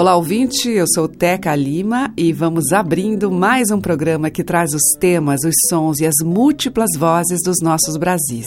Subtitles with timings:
[0.00, 0.70] Olá, ouvinte.
[0.70, 5.54] Eu sou Teca Lima e vamos abrindo mais um programa que traz os temas, os
[5.68, 8.46] sons e as múltiplas vozes dos nossos Brasis.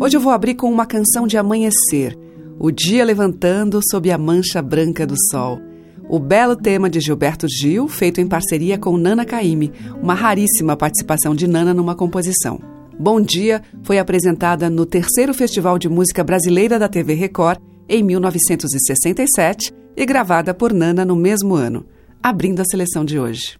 [0.00, 2.18] Hoje eu vou abrir com uma canção de amanhecer,
[2.58, 5.60] o dia levantando sob a mancha branca do sol.
[6.08, 11.32] O belo tema de Gilberto Gil, feito em parceria com Nana Caymmi, uma raríssima participação
[11.32, 12.75] de Nana numa composição.
[12.98, 19.72] Bom Dia foi apresentada no terceiro Festival de Música Brasileira da TV Record em 1967
[19.96, 21.86] e gravada por Nana no mesmo ano,
[22.22, 23.58] abrindo a seleção de hoje.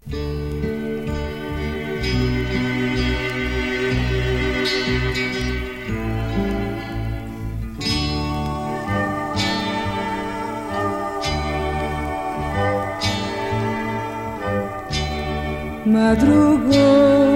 [15.85, 17.26] Madrugou,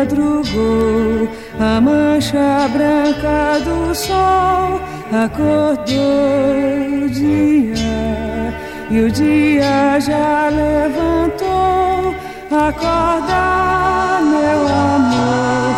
[0.00, 4.80] madrugou, a mancha branca do sol
[5.12, 8.54] acordou o dia
[8.90, 12.14] e o dia já levantou.
[12.50, 15.70] Acorda, meu amor,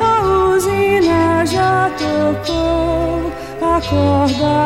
[0.00, 0.14] a
[0.54, 3.32] usina já tocou.
[3.76, 4.58] Acorda,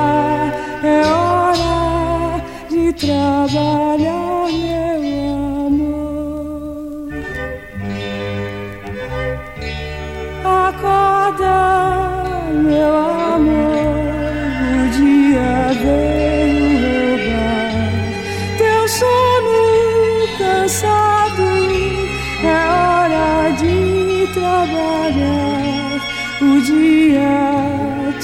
[0.82, 5.52] é hora de trabalhar, meu amor.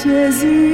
[0.05, 0.68] Jésus.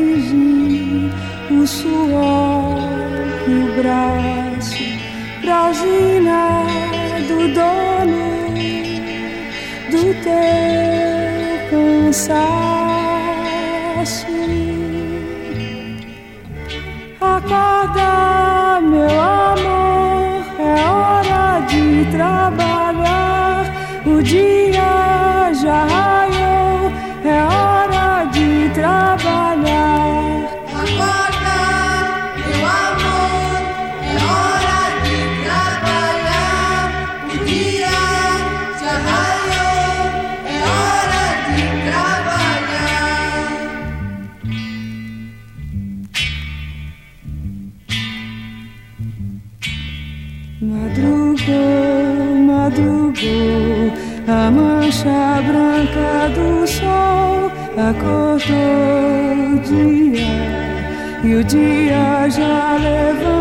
[61.44, 63.35] dia já levou.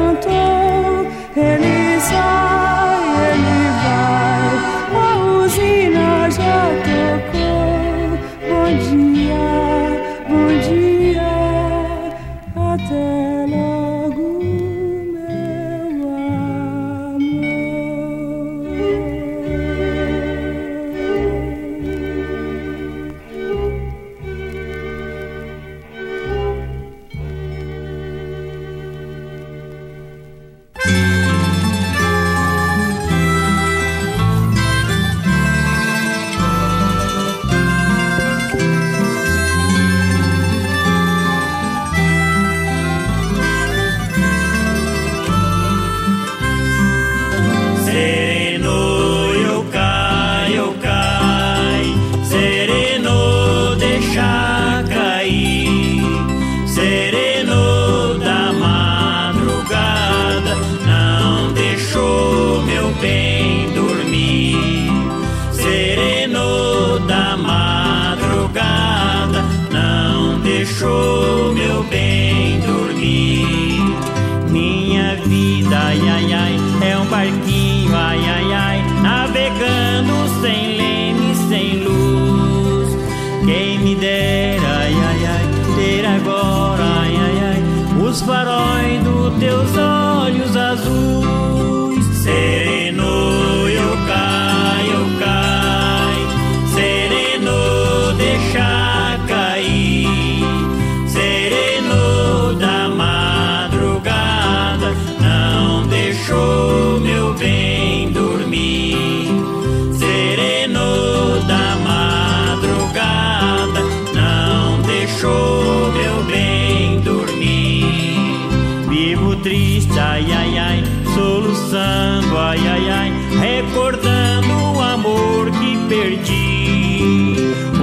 [125.88, 127.36] Perdi.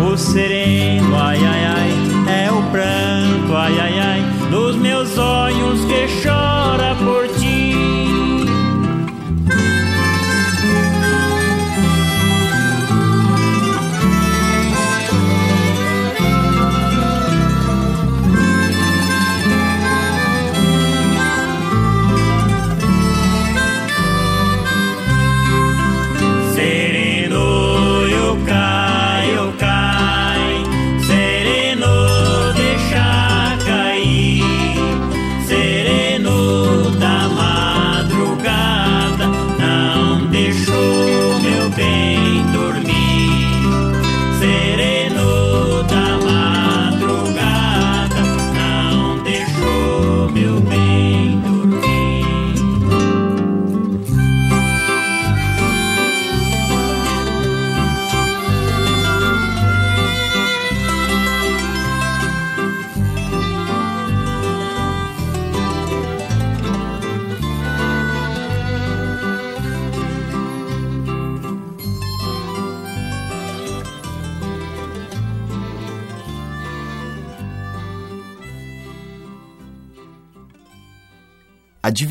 [0.04, 6.08] O sereno, ai ai ai, é o pranto, ai ai ai, dos meus olhos que
[6.22, 6.51] chora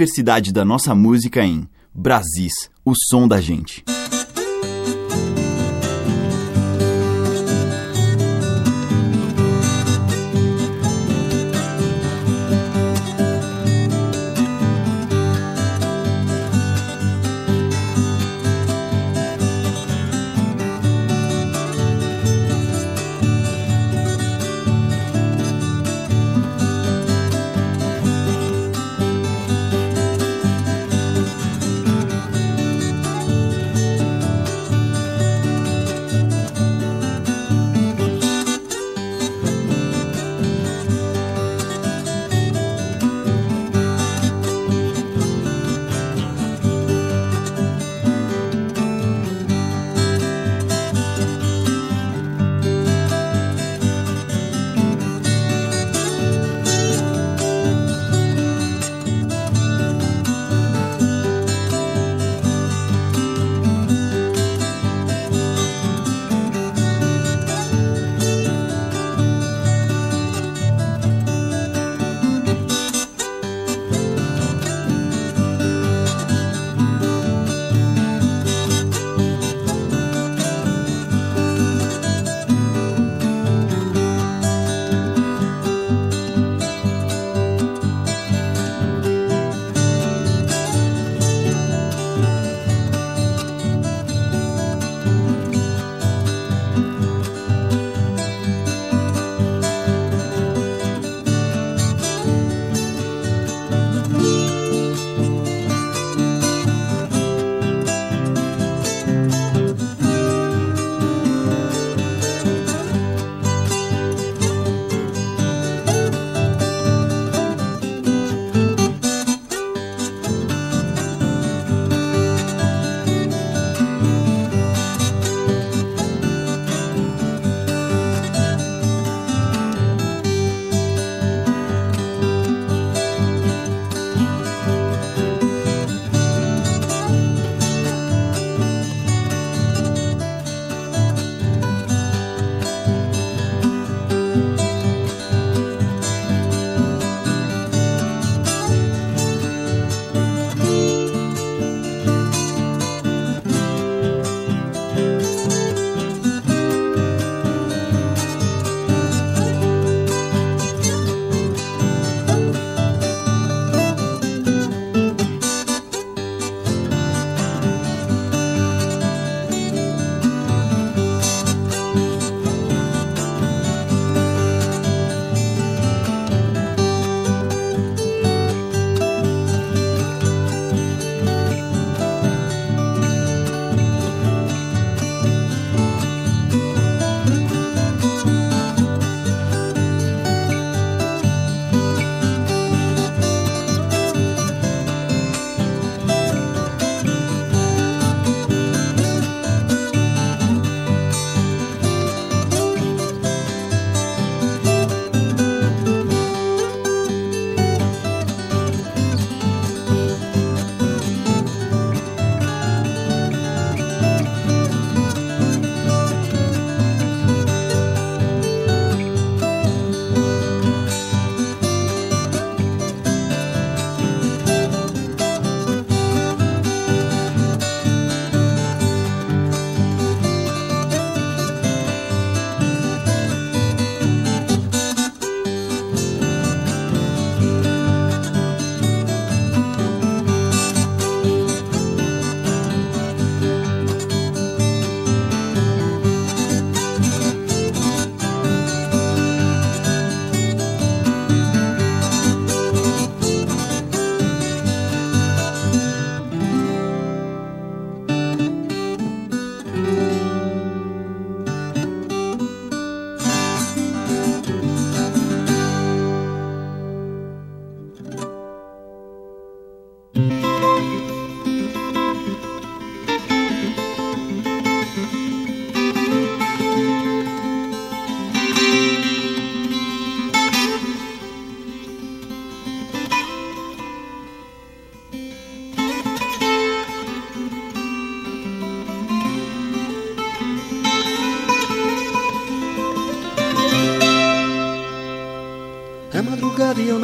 [0.01, 3.85] diversidade da nossa música em Brasis, o som da gente.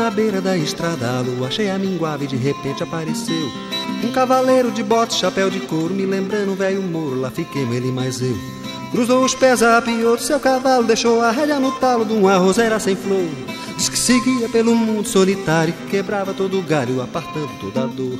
[0.06, 3.50] Na beira da estrada, a lua cheia minguava e de repente apareceu.
[4.04, 7.90] Um cavaleiro de bote, chapéu de couro, me lembrando um velho moro, lá fiquei ele
[7.90, 8.38] mais eu.
[8.92, 12.94] Cruzou os pés, apiou seu cavalo, deixou a rédea no talo de uma roseira sem
[12.94, 13.28] flor.
[13.76, 18.16] Diz que seguia pelo mundo solitário, que quebrava todo o galho, apartando toda a dor.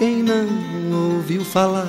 [0.00, 1.86] Quem não ouviu falar,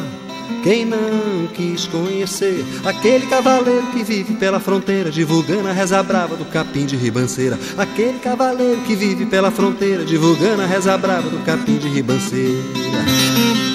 [0.63, 6.45] quem não quis conhecer aquele cavaleiro que vive pela fronteira, divulgando a reza brava do
[6.45, 7.57] capim de ribanceira.
[7.77, 13.70] Aquele cavaleiro que vive pela fronteira, divulgando a reza brava do capim de ribanceira.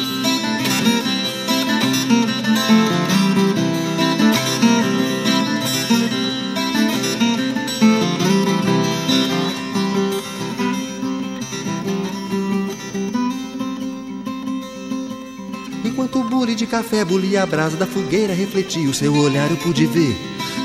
[16.66, 20.16] De café bulia a brasa da fogueira, refletia o seu olhar, eu pude ver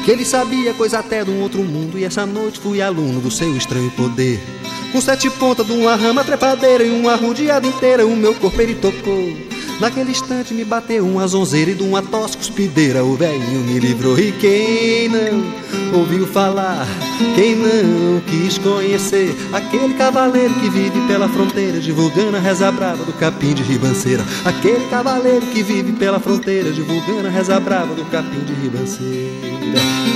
[0.03, 1.98] que ele sabia coisa até de um outro mundo.
[1.98, 4.39] E essa noite fui aluno do seu estranho poder.
[4.91, 8.75] Com sete pontas de uma rama trepadeira e uma rodeada inteira, o meu corpo ele
[8.75, 9.50] tocou.
[9.81, 14.15] Naquele instante me bateu uma zonzeira e de uma tosse cuspideira o velhinho me livrou.
[14.19, 16.85] E quem não ouviu falar,
[17.33, 23.13] quem não quis conhecer aquele cavaleiro que vive pela fronteira, divulgando a reza brava do
[23.13, 24.23] capim de ribanceira.
[24.45, 30.11] Aquele cavaleiro que vive pela fronteira, divulgando a reza brava do capim de ribanceira.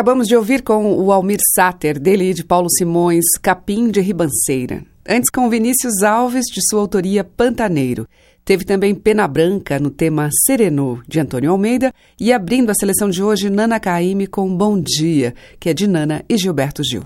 [0.00, 4.82] Acabamos de ouvir com o Almir Sater, dele e de Paulo Simões, Capim de Ribanceira.
[5.06, 8.08] Antes com Vinícius Alves, de sua autoria Pantaneiro.
[8.42, 11.92] Teve também Pena Branca no tema Serenô, de Antônio Almeida.
[12.18, 16.24] E abrindo a seleção de hoje, Nana Caime com Bom Dia, que é de Nana
[16.26, 17.02] e Gilberto Gil.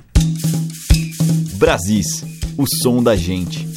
[1.57, 2.25] Brasis,
[2.57, 3.74] o som da gente.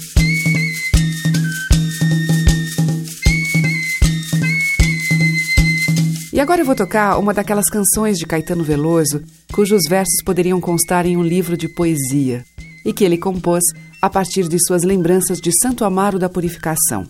[6.38, 11.03] E agora eu vou tocar uma daquelas canções de Caetano Veloso cujos versos poderiam constar
[11.08, 12.46] em um livro de poesia
[12.86, 13.63] e que ele compôs
[14.00, 17.08] a partir de suas lembranças de Santo Amaro da Purificação.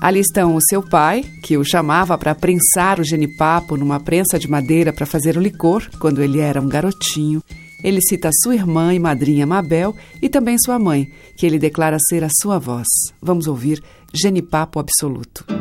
[0.00, 4.48] Ali estão o seu pai, que o chamava para prensar o genipapo numa prensa de
[4.48, 7.42] madeira para fazer o licor, quando ele era um garotinho.
[7.82, 9.92] Ele cita sua irmã e madrinha Mabel
[10.22, 12.86] e também sua mãe, que ele declara ser a sua voz.
[13.20, 13.82] Vamos ouvir
[14.14, 15.57] Genipapo Absoluto.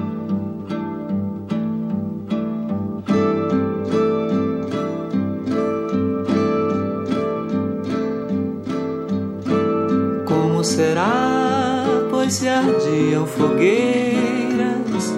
[12.30, 15.16] Se ardiam fogueiras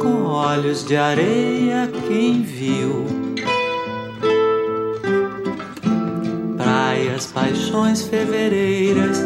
[0.00, 3.04] com olhos de areia quem viu?
[6.56, 9.20] Praias, paixões fevereiras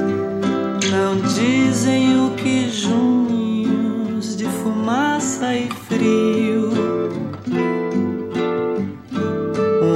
[0.91, 6.71] não dizem o que junhos de fumaça e frio.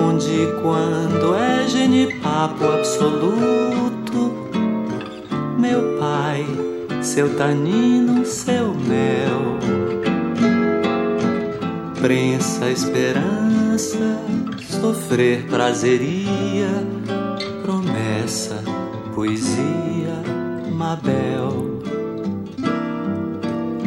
[0.07, 4.33] Onde quando é genipapo absoluto,
[5.59, 6.74] meu pai,
[7.05, 9.59] seu tanino, seu mel.
[12.01, 14.19] Prensa, esperança,
[14.81, 16.69] sofrer prazeria,
[17.63, 18.63] promessa,
[19.15, 20.15] poesia,
[20.73, 21.83] Mabel.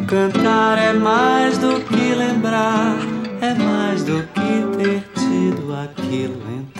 [0.08, 2.98] Cantar é mais do que lembrar,
[3.42, 6.77] é mais do que ter tido aquilo então.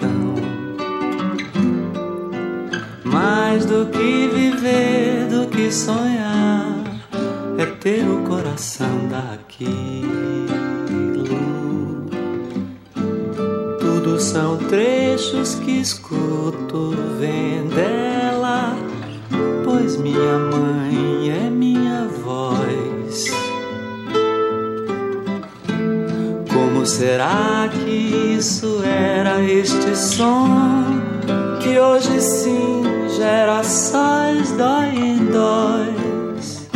[3.50, 6.84] Mais do que viver, do que sonhar,
[7.58, 10.04] é ter o coração daquilo.
[13.80, 18.76] Tudo são trechos que escuto, vem dela,
[19.64, 23.28] pois minha mãe é minha voz.
[26.52, 30.84] Como será que isso era este som
[31.62, 36.70] que hoje sim gerações dói em dóis?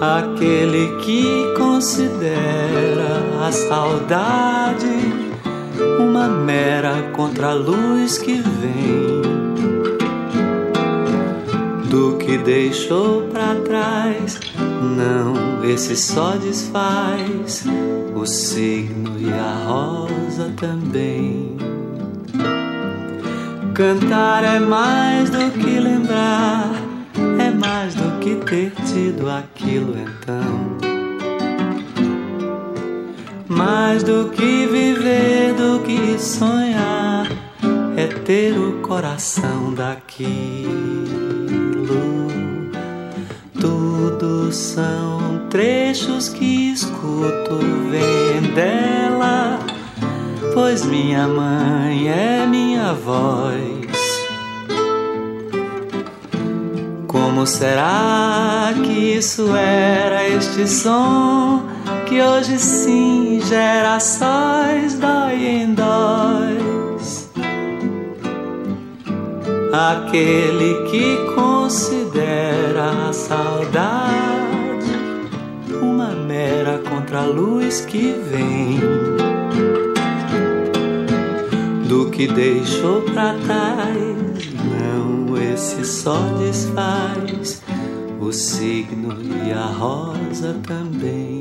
[0.00, 5.30] Aquele que considera a saudade
[5.98, 9.20] uma mera contraluz que vem
[11.90, 14.40] do que deixou pra trás.
[14.96, 17.64] Não, esse só desfaz
[18.14, 21.69] o signo e a rosa também.
[23.80, 26.70] Cantar é mais do que lembrar,
[27.38, 30.76] é mais do que ter tido aquilo então.
[33.48, 37.26] Mais do que viver, do que sonhar,
[37.96, 40.68] é ter o coração daquilo.
[43.58, 47.56] Tudo são trechos que escuto,
[47.90, 49.58] vem dela,
[50.60, 53.88] pois minha mãe é minha voz.
[57.06, 61.62] Como será que isso era este som
[62.06, 67.30] que hoje sim gerações dói em dóis?
[69.72, 74.10] Aquele que considera a saudade
[75.80, 79.09] uma mera contraluz que vem
[82.20, 84.52] que deixou pra trás.
[84.78, 87.62] Não, esse só desfaz
[88.20, 91.39] o signo e a rosa também.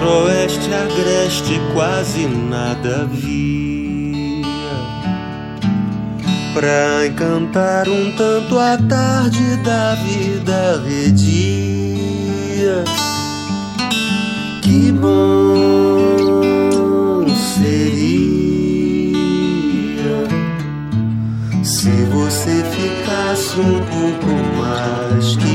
[0.00, 4.46] Centro-oeste, agreste, quase nada via.
[6.54, 12.82] Pra encantar um tanto a tarde da vida redia
[14.62, 15.26] Que bom
[17.58, 19.16] seria
[21.62, 25.49] Se você ficasse um pouco mais Que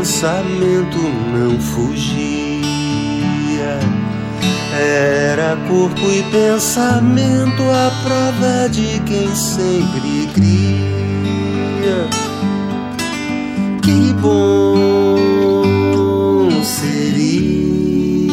[0.00, 0.96] pensamento
[1.30, 2.58] não fugia.
[4.72, 12.08] Era corpo e pensamento a prova de quem sempre cria.
[13.82, 15.60] Que bom
[16.64, 18.32] seria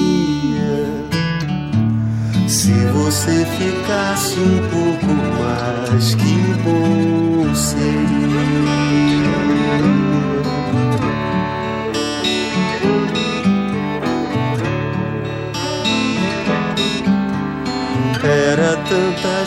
[2.47, 6.15] se você ficasse um pouco mais.
[6.15, 8.16] Que bom seria.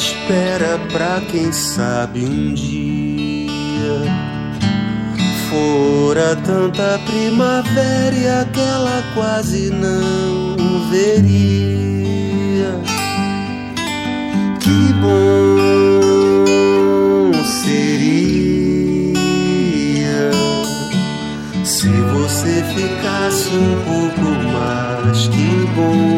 [0.00, 3.50] Espera pra quem sabe um dia.
[5.50, 10.56] Fora tanta primavera e aquela quase não
[10.90, 12.80] veria.
[14.58, 16.40] Que bom
[17.44, 18.40] seria
[21.62, 25.28] se você ficasse um pouco mais.
[25.28, 26.09] Que bom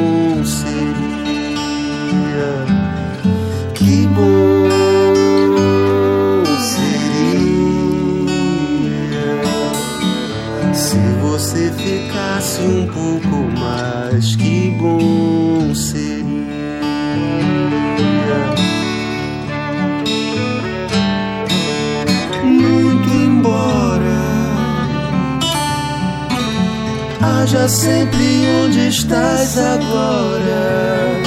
[27.62, 31.22] haja sempre onde estás agora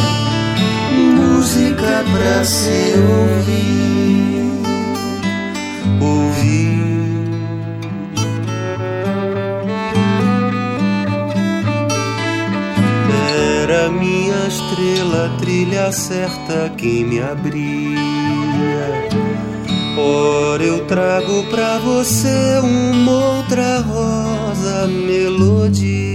[1.15, 4.51] música pra se ouvir,
[6.01, 6.75] ouvir.
[13.61, 17.99] Era minha estrela, trilha certa que me abria.
[19.97, 26.14] Ora eu trago pra você uma outra rosa melodia.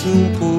[0.00, 0.49] Ficasse um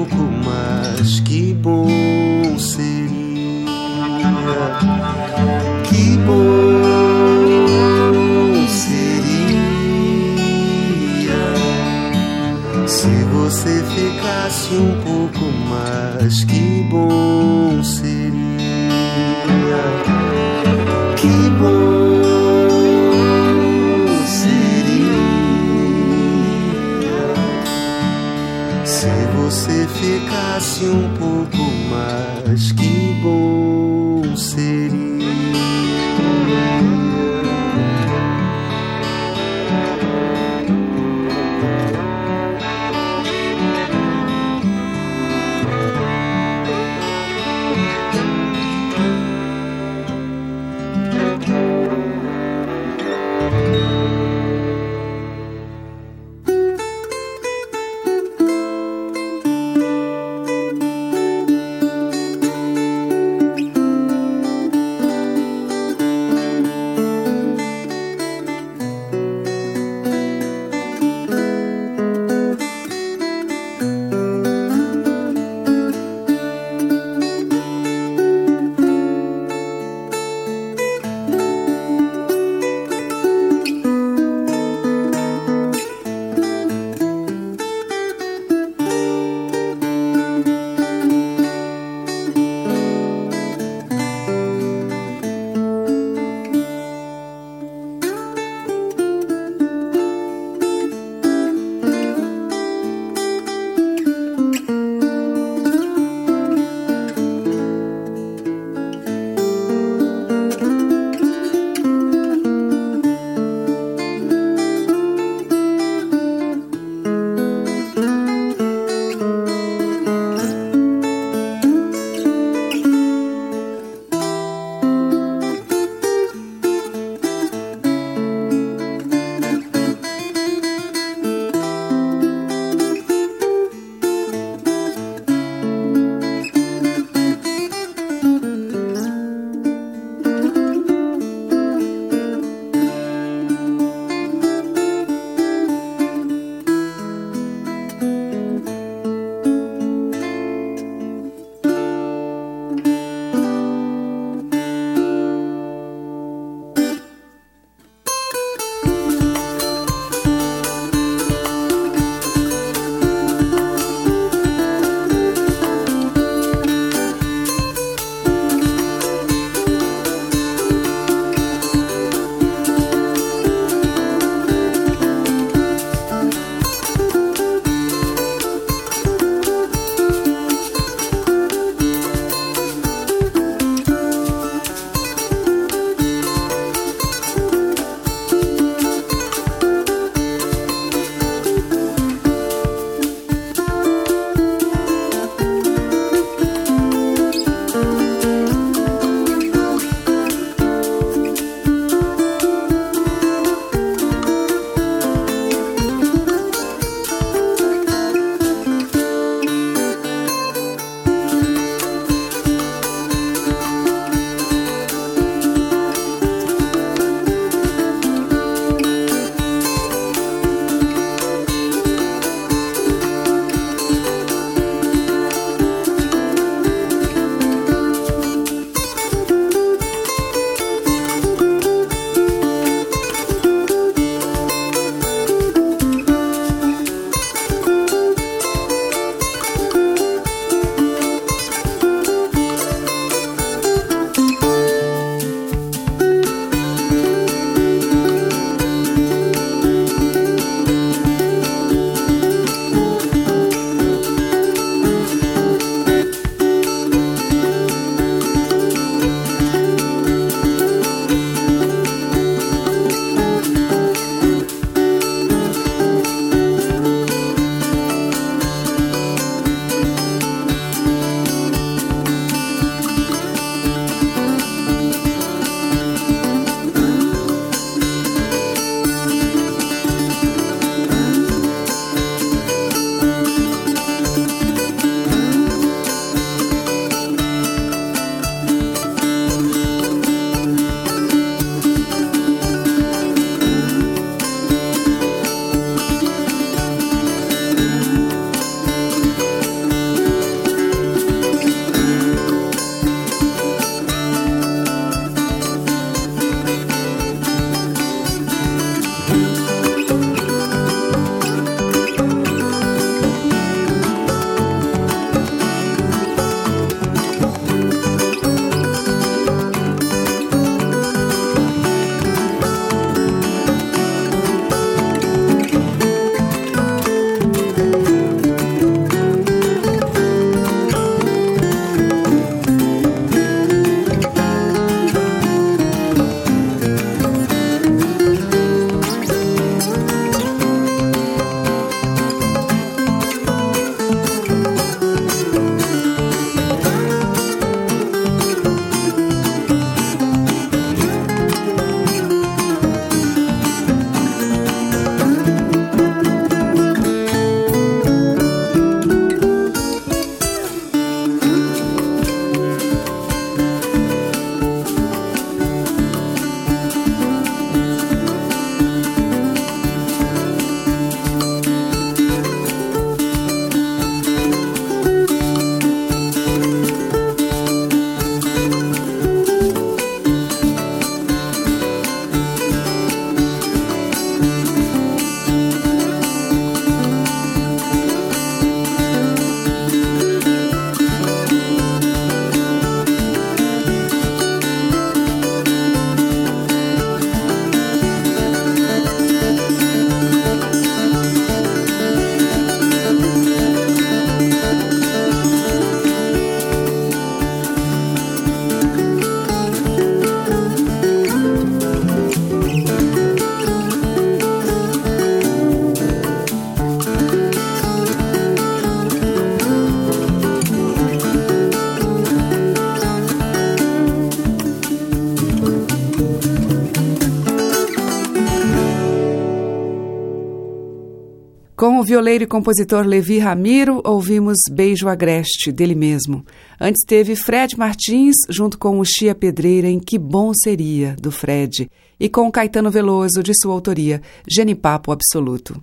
[431.92, 436.24] violeiro e compositor Levi Ramiro, ouvimos Beijo Agreste, dele mesmo.
[436.58, 441.68] Antes teve Fred Martins, junto com o Chia Pedreira em Que Bom Seria, do Fred.
[442.00, 445.62] E com Caetano Veloso, de sua autoria, Genipapo Absoluto.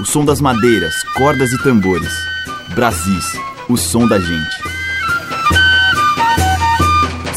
[0.00, 2.14] O som das madeiras, cordas e tambores.
[2.74, 3.26] Brasis,
[3.68, 4.61] o som da gente.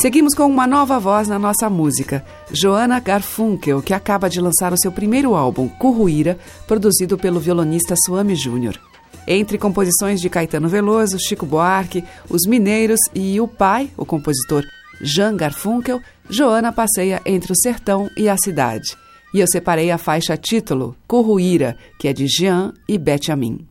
[0.06, 4.78] Seguimos com uma nova voz na nossa música, Joana Garfunkel, que acaba de lançar o
[4.78, 6.38] seu primeiro álbum, Curruíra,
[6.68, 8.80] produzido pelo violonista Suami Júnior.
[9.28, 14.64] Entre composições de Caetano Veloso, Chico Buarque, Os Mineiros e o pai, o compositor
[15.02, 18.96] Jean Garfunkel, Joana passeia entre o sertão e a cidade.
[19.34, 23.66] E eu separei a faixa título, Curruíra, que é de Jean e Bete Amin.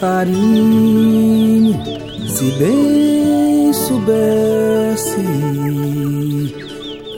[0.00, 1.74] Passarinho,
[2.28, 5.24] se bem soubesse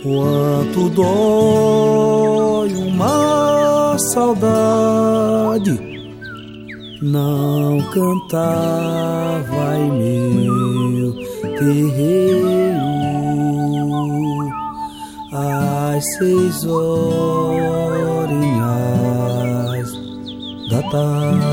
[0.03, 5.79] quanto dói uma saudade,
[7.03, 11.13] não cantava em meu
[11.59, 12.81] terreiro
[15.33, 17.21] às seis horinhas
[20.71, 21.50] da tarde.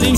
[0.00, 0.16] Passarinho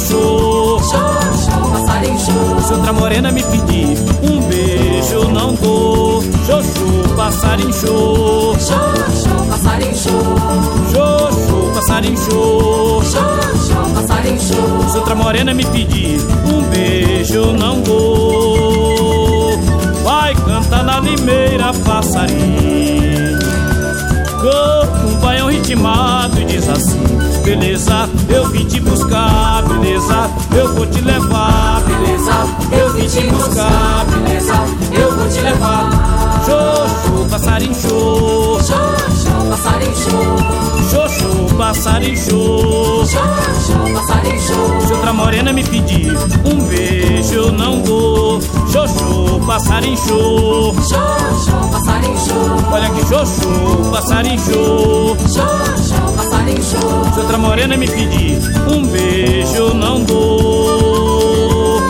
[2.63, 6.23] Se outra morena me pedir um beijo, não dou.
[6.47, 10.11] Xoxô, passarinho xô, xoxô, passarinho xô,
[10.93, 13.03] xoxô, passarinho xô.
[13.03, 19.59] xoxô, passarinho Se outra morena me pedir um beijo, não dou.
[20.05, 23.39] Vai cantar na limeira, passarinho.
[24.41, 27.12] Canta um baião ritmado e diz assim:
[27.45, 32.33] Beleza, eu vim te buscar, beleza, eu vou te levar, beleza,
[32.71, 34.55] eu vim te buscar, beleza,
[34.93, 35.91] eu vou te levar.
[36.47, 43.05] Xoxô, passarinho xô, xoxô, passarinho xô, xoxô, passarinho xô.
[43.07, 44.41] xoxô, passarinho
[44.87, 48.41] Se outra morena me pedir um beijo, eu não dou.
[48.71, 50.75] Xoxô, passarinho xô.
[50.81, 52.17] xoxô, passarinho
[52.73, 55.17] Olha que xoxô, passarinho xô.
[55.27, 56.32] xoxô, passarinho
[56.63, 56.77] Se
[57.19, 58.39] outra morena me pedir
[58.69, 61.81] um beijo, não dou.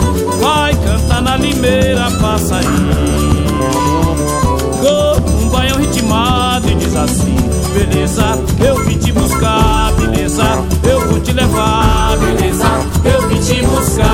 [0.41, 2.93] Vai cantar na limeira, passarinho.
[5.41, 7.35] Um baião ritmado e diz assim:
[7.73, 10.43] Beleza, eu vim te buscar, beleza,
[10.83, 12.67] eu vou te levar, beleza,
[13.03, 14.12] eu vim te buscar,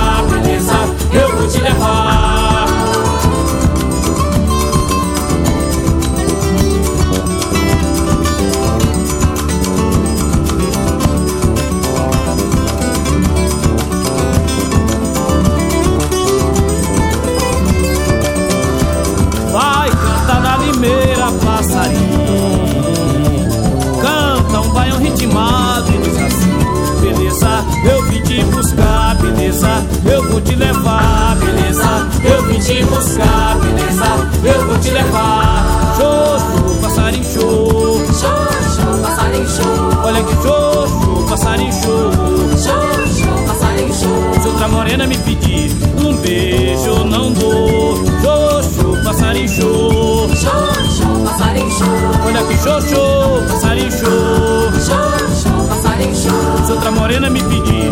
[32.24, 34.06] eu vim te buscar, beleza,
[34.44, 35.96] eu vou te levar.
[35.98, 42.12] Xoxô, passarinho show, xoxô, passarinho xô, olha que xoxô, passarinho show.
[42.58, 45.72] xoxô, passarinho xô, Se outra morena me pedir
[46.04, 47.98] um beijo, eu não dou.
[48.22, 50.30] Xoxô, passarinho show.
[50.30, 51.86] xoxô, passarinho xô,
[52.26, 54.72] Olha que xoxô, passarinho show.
[54.74, 57.92] xoxô, passarinho xô, Se outra morena me pedir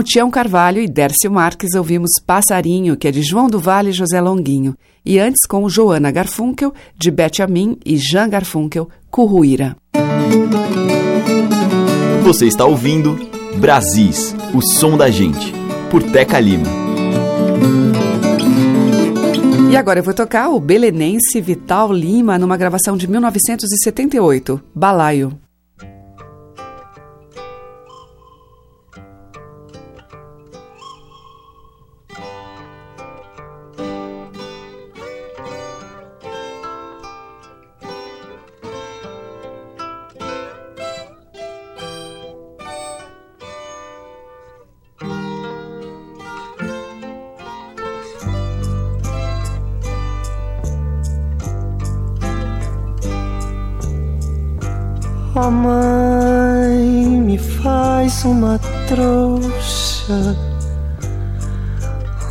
[0.00, 3.92] o Tião Carvalho e Dércio Marques ouvimos Passarinho, que é de João do Vale e
[3.92, 4.74] José Longuinho.
[5.04, 9.76] E antes com Joana Garfunkel, de Bete Amin e Jean Garfunkel, Curruíra.
[12.22, 13.18] Você está ouvindo
[13.58, 15.52] Brasis, o som da gente,
[15.90, 16.66] por Teca Lima.
[19.70, 25.38] E agora eu vou tocar o belenense Vital Lima numa gravação de 1978, Balaio.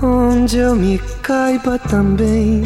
[0.01, 2.63] Onde eu me caiba também.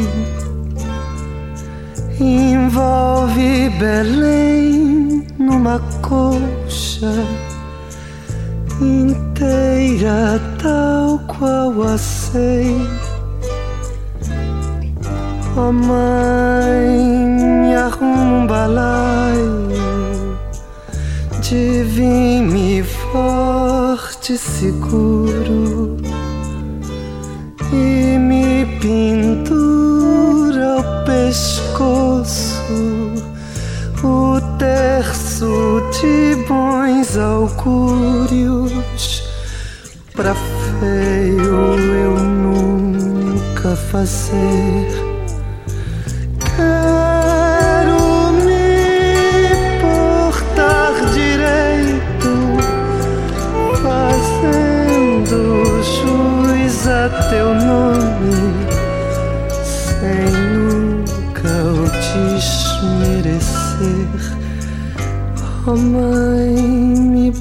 [2.19, 7.11] Envolve Belém numa colcha
[8.81, 12.75] inteira, tal qual a sei.
[15.55, 16.95] Oh mãe,
[17.75, 19.69] arruma um balaio
[21.41, 23.62] de vinho forte
[24.29, 25.97] e seguro
[27.73, 32.63] e me pendura o pescoço
[34.01, 39.23] o terço de bons augúrios.
[40.13, 45.02] Pra feio eu nunca fazer
[65.75, 67.31] mãe me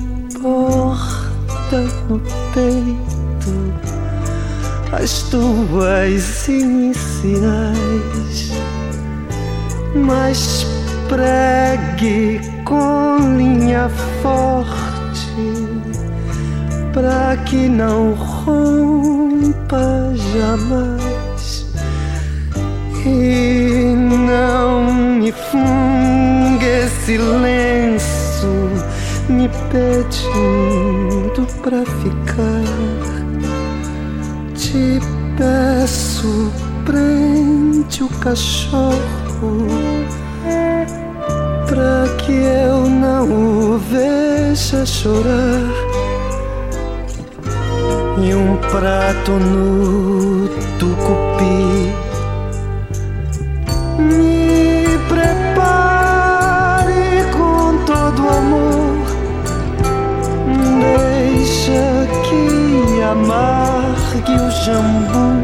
[0.40, 2.20] porta no
[2.52, 3.22] peito
[4.92, 7.42] as tuas iniciais.
[9.94, 10.66] Mas
[11.08, 13.90] pregue com linha
[14.22, 15.32] forte
[16.92, 19.82] pra que não rompa
[20.34, 21.66] jamais
[23.04, 23.94] e
[24.26, 27.71] não me funga esse lenço
[29.72, 32.62] pedindo pra ficar.
[34.54, 35.00] Te
[35.38, 36.52] peço
[36.84, 38.92] prende o cachorro
[41.66, 45.72] pra que eu não o veja chorar.
[48.22, 50.48] E um prato no
[50.78, 51.92] tucupi
[53.98, 54.41] me
[64.64, 65.42] jambu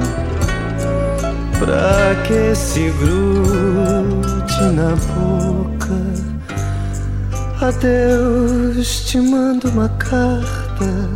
[1.58, 5.98] pra que se grude na boca.
[7.60, 11.10] Adeus, te mando uma carta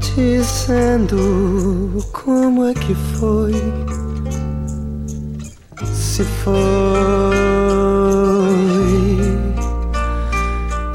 [0.00, 3.54] dizendo como é que foi.
[5.92, 6.54] Se foi,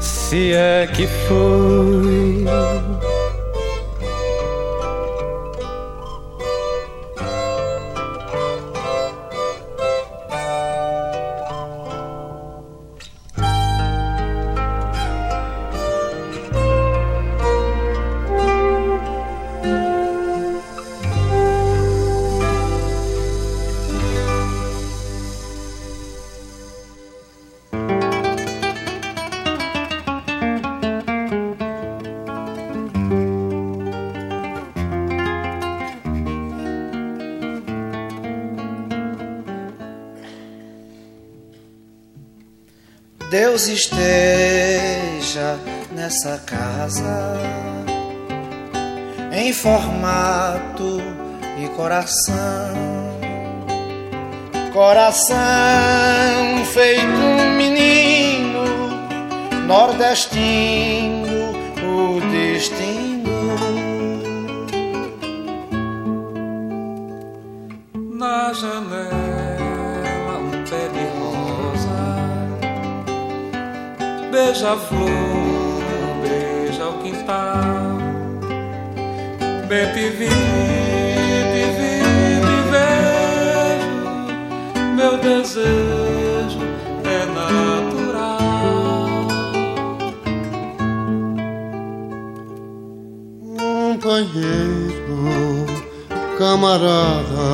[0.00, 2.46] se é que foi.
[43.62, 45.56] Deus esteja
[45.92, 47.36] nessa casa
[49.32, 51.00] em formato
[51.62, 52.74] e coração,
[54.72, 55.36] coração
[56.72, 58.64] feito um menino
[59.66, 61.52] nordestino,
[61.84, 63.11] o destino.
[74.32, 75.10] Beija-flor,
[76.22, 77.98] beija o quintal.
[79.68, 80.30] Bebe, vive,
[81.52, 81.92] vive,
[82.72, 84.00] vejo
[84.96, 86.62] Meu desejo
[87.04, 88.30] é natural.
[93.98, 95.20] Companheiro,
[96.38, 97.50] camarada,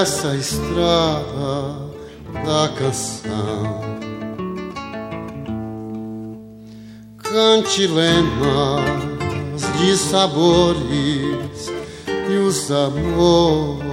[0.00, 1.54] essa estrada
[2.44, 3.85] da canção.
[7.46, 8.82] Cantilenas
[9.78, 11.72] de sabores
[12.28, 13.85] e os amores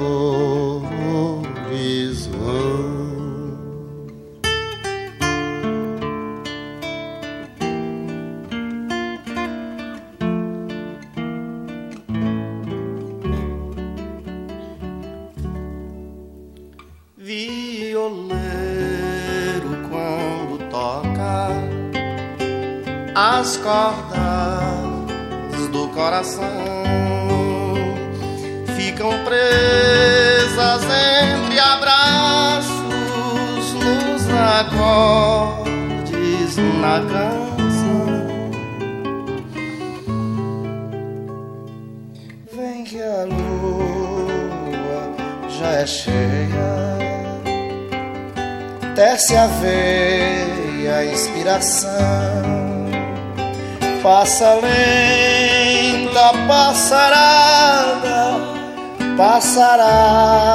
[59.53, 60.52] passará,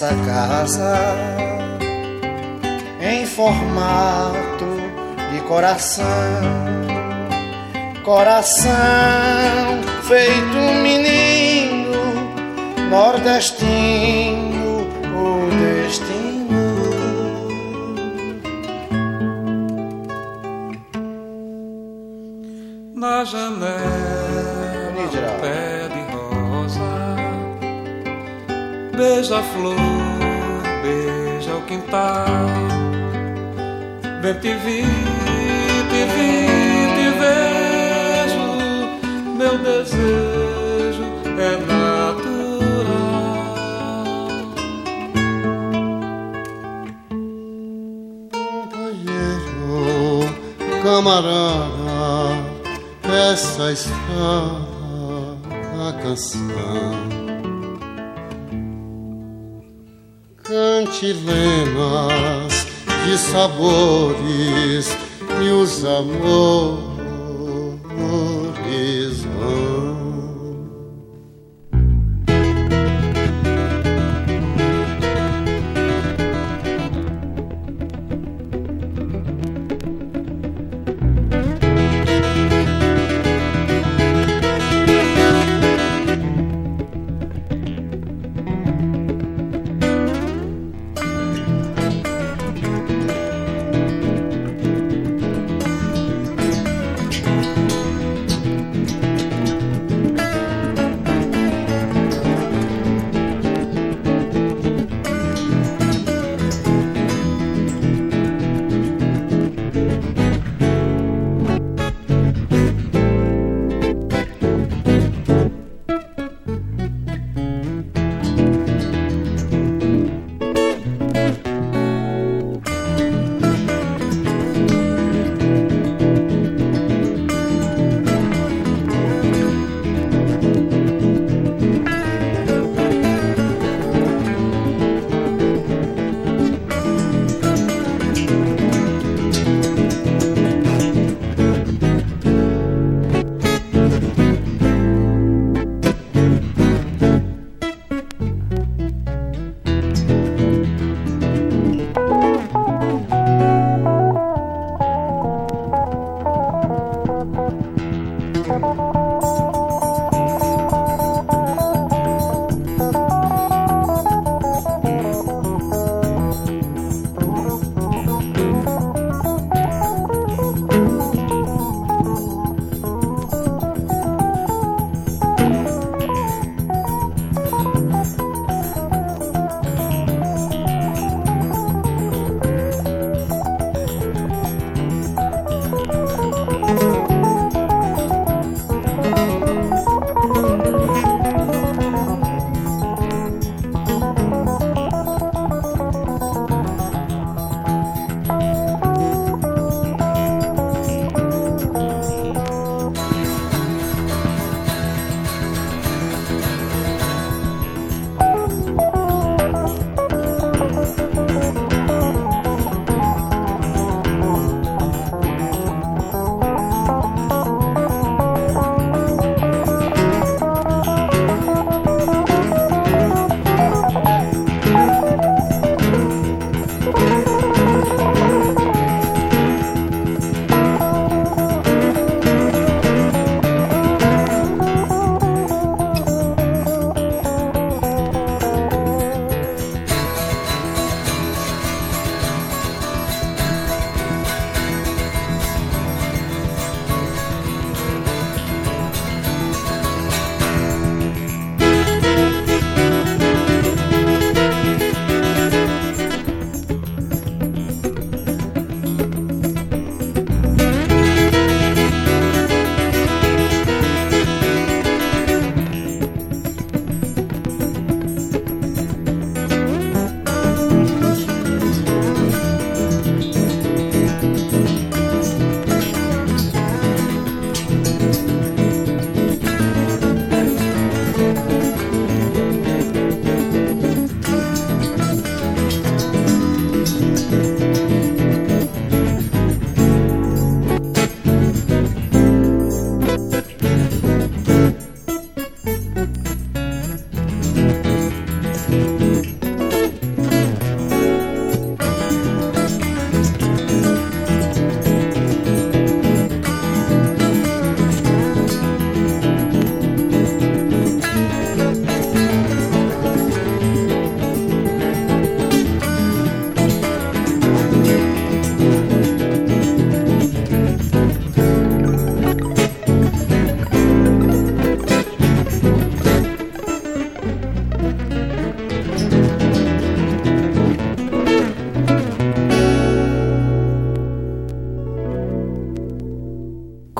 [0.00, 0.96] nessa casa
[3.00, 4.64] em formato
[5.30, 6.06] de coração,
[8.02, 8.70] coração
[10.04, 12.00] feito um menino
[12.88, 15.50] nordestino, o
[15.84, 16.40] destino.
[22.94, 23.70] Na janela,
[25.40, 26.92] pé de rosa,
[28.96, 29.42] beija
[31.70, 32.26] quintal.
[34.20, 34.82] Bem te vi,
[35.90, 36.30] te vi,
[36.96, 38.46] te vejo,
[39.38, 41.04] meu desejo
[41.38, 42.10] é natural.
[48.32, 49.68] Companheiro,
[50.82, 52.34] camarada,
[53.32, 54.40] essa está
[55.88, 57.29] a canção.
[60.50, 61.30] Cantilenas
[63.06, 64.98] de sabores
[65.40, 66.89] e os amores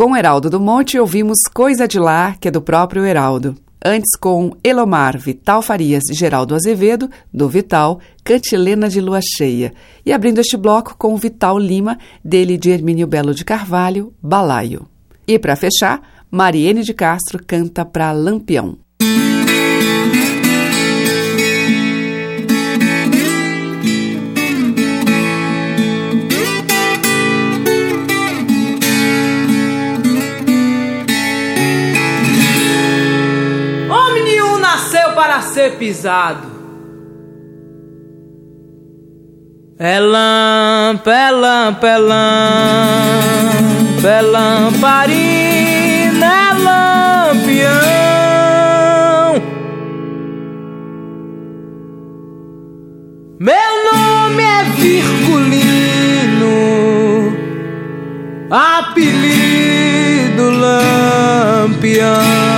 [0.00, 3.54] Com Heraldo do Monte, ouvimos Coisa de Lá, que é do próprio Heraldo.
[3.84, 9.74] Antes, com Elomar, Vital Farias e Geraldo Azevedo, do Vital, Cantilena de Lua Cheia.
[10.06, 14.88] E abrindo este bloco com Vital Lima, dele de Hermínio Belo de Carvalho, Balaio.
[15.28, 18.78] E para fechar, Mariene de Castro canta para Lampião.
[35.20, 36.48] Para ser pisado.
[39.78, 46.54] É lampa, é lampa, é lampa, é lamparina, é
[47.34, 47.70] lampião.
[53.38, 56.48] Meu nome é Virgulino,
[58.50, 62.49] apelido Lampião.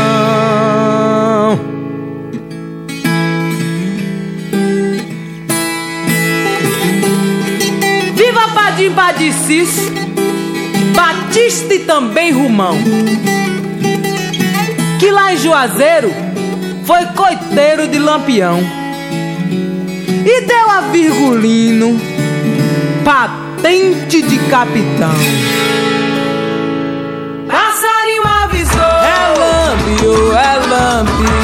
[9.42, 9.90] Padicis,
[10.94, 12.76] Batista e também Rumão.
[15.00, 16.12] Que lá em Juazeiro
[16.84, 18.60] foi coiteiro de Lampião.
[20.24, 22.00] E deu a Virgulino
[23.04, 25.14] patente de capitão.
[27.48, 28.80] Passarinho avisou.
[28.80, 31.41] É Lampio, é Lampio.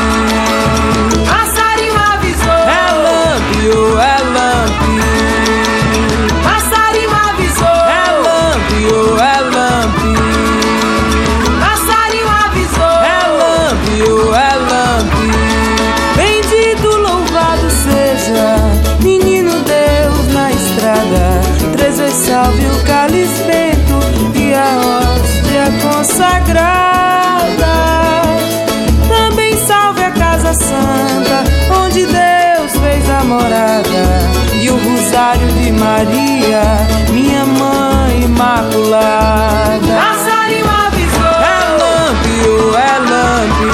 [35.89, 36.63] Maria,
[37.11, 39.95] minha mãe imaculada.
[39.97, 41.37] Passarinho avisou.
[41.41, 43.73] É Lampio, é Lampio.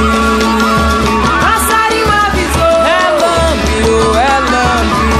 [1.42, 2.76] Passarinho avisou.
[2.86, 5.18] É Lampio, é Lampio.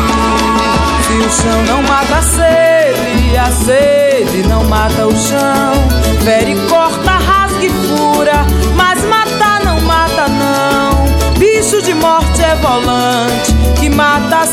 [1.03, 5.75] Se o chão não mata a sede, a sede não mata o chão.
[6.23, 11.05] Fere, corta, rasga e fura, mas matar não mata não.
[11.39, 14.44] Bicho de morte é volante, que mata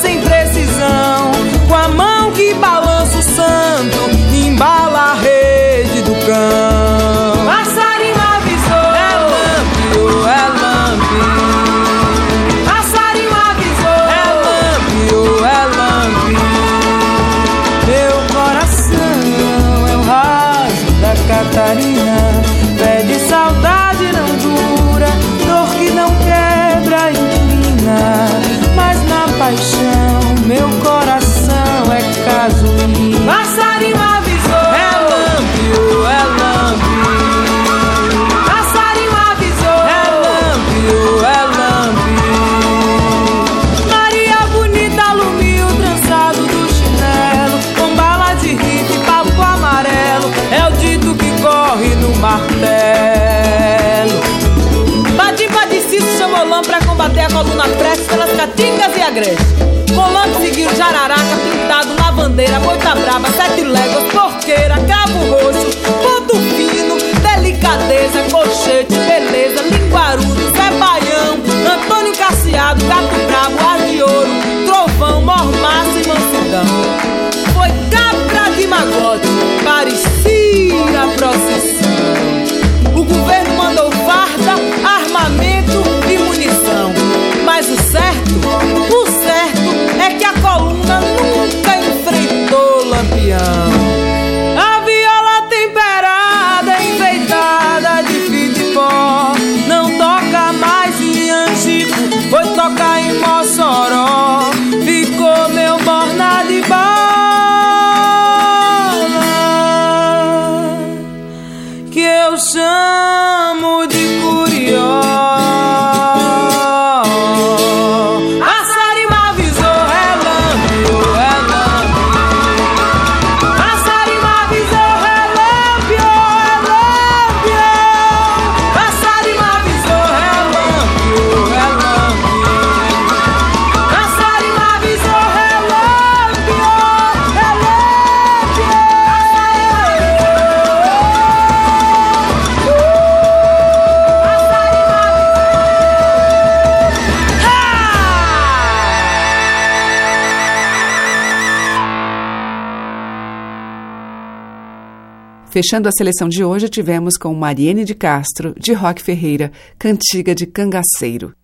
[155.51, 160.45] Fechando a seleção de hoje, tivemos com Mariene de Castro, de Roque Ferreira, Cantiga de
[160.45, 161.35] Cangaceiro.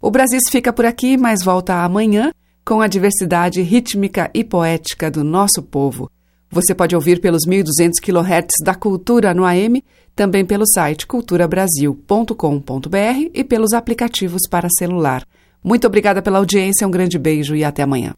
[0.00, 2.30] O Brasil fica por aqui, mas volta amanhã
[2.64, 6.08] com a diversidade rítmica e poética do nosso povo.
[6.48, 9.82] Você pode ouvir pelos 1.200 kHz da Cultura no AM,
[10.14, 15.26] também pelo site culturabrasil.com.br e pelos aplicativos para celular.
[15.62, 18.14] Muito obrigada pela audiência, um grande beijo e até amanhã.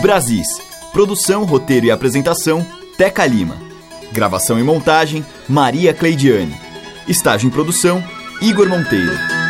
[0.00, 0.46] Brasis.
[0.92, 2.64] Produção, roteiro e apresentação,
[2.96, 3.56] Teca Lima.
[4.12, 6.54] Gravação e montagem, Maria Cleidiane.
[7.08, 8.02] Estágio em produção,
[8.40, 9.43] Igor Monteiro.